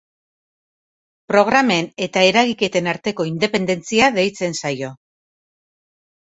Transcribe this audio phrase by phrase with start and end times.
[1.31, 4.93] Programen eta eragiketen arteko independentzia deitzen zaio.